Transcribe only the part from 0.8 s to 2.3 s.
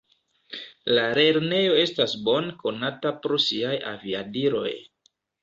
La lernejo estas